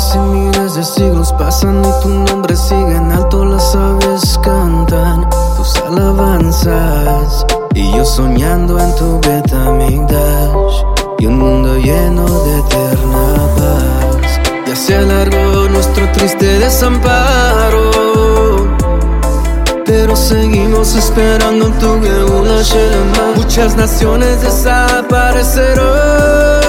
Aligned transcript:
de 0.00 0.82
siglos 0.82 1.30
pasan 1.34 1.84
y 1.84 2.02
tu 2.02 2.08
nombre 2.08 2.56
sigue 2.56 2.96
en 2.96 3.12
alto, 3.12 3.44
las 3.44 3.74
aves 3.74 4.40
cantan 4.42 5.28
tus 5.58 5.76
alabanzas. 5.76 7.44
Y 7.74 7.94
yo 7.94 8.02
soñando 8.06 8.78
en 8.78 8.96
tu 8.96 9.20
Betamigdash 9.20 10.84
y 11.18 11.26
un 11.26 11.38
mundo 11.38 11.76
lleno 11.76 12.24
de 12.24 12.60
eterna 12.60 13.46
paz. 13.56 14.40
Ya 14.66 14.74
se 14.74 14.96
alargó 14.96 15.68
nuestro 15.68 16.10
triste 16.12 16.46
desamparo, 16.60 17.90
pero 19.84 20.16
seguimos 20.16 20.94
esperando 20.94 21.66
tu 21.72 22.00
Geula 22.00 22.62
Shelema. 22.62 23.32
Muchas 23.36 23.76
naciones 23.76 24.40
desaparecerán. 24.40 26.59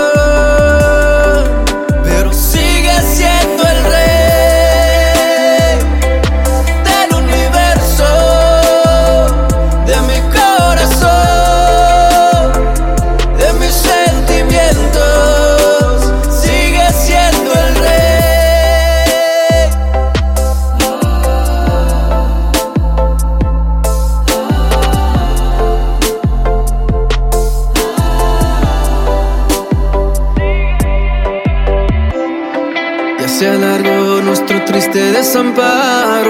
Se 33.42 33.48
alargó 33.48 34.22
nuestro 34.22 34.64
triste 34.66 35.00
desamparo. 35.14 36.30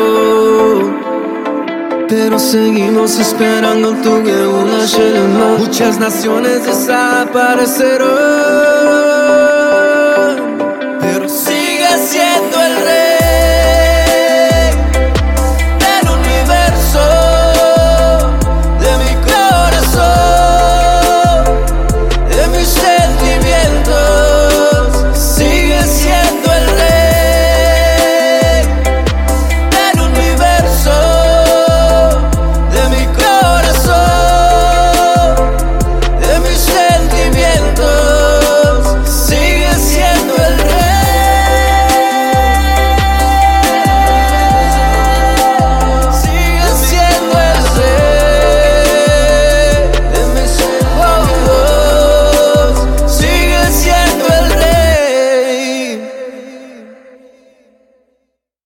Pero 2.07 2.39
seguimos 2.39 3.19
esperando 3.19 3.91
tu 3.95 4.23
Geula 4.23 4.85
Shelema. 4.85 5.57
Muchas 5.57 5.99
naciones 5.99 6.65
desaparecerán. 6.65 8.50